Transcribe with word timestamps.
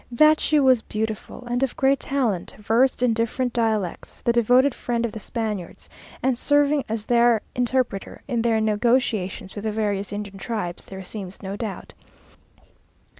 That 0.11 0.39
she 0.39 0.59
was 0.59 0.81
beautiful 0.81 1.43
and 1.45 1.61
of 1.61 1.77
great 1.77 1.99
talent, 1.99 2.55
versed 2.57 3.03
in 3.03 3.13
different 3.13 3.53
dialects, 3.53 4.19
the 4.21 4.33
devoted 4.33 4.73
friend 4.73 5.05
of 5.05 5.11
the 5.11 5.19
Spaniards, 5.19 5.89
and 6.23 6.35
serving 6.35 6.85
as 6.89 7.05
their 7.05 7.43
interpreter 7.53 8.23
in 8.27 8.41
their 8.41 8.59
negotiations 8.59 9.53
with 9.53 9.63
the 9.65 9.71
various 9.71 10.11
Indian 10.11 10.39
tribes, 10.39 10.85
there 10.85 11.03
seems 11.03 11.43
no 11.43 11.55
doubt. 11.55 11.93